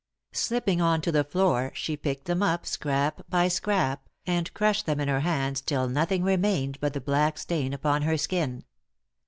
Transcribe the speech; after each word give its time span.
Slipping 0.33 0.81
on 0.81 0.99
to 1.01 1.11
the 1.11 1.23
floor, 1.23 1.71
she 1.75 1.95
picked 1.95 2.25
them 2.25 2.41
out, 2.41 2.65
scrap 2.65 3.21
by 3.29 3.47
scrap, 3.47 4.09
and 4.25 4.51
crushed 4.55 4.87
them 4.87 4.99
in 4.99 5.07
her 5.07 5.19
hands, 5.19 5.61
till 5.61 5.87
nothing 5.87 6.23
remained 6.23 6.79
but 6.79 6.93
the 6.93 6.99
black 7.01 7.37
stain 7.37 7.71
upon 7.71 8.01
her 8.01 8.17
skin. 8.17 8.63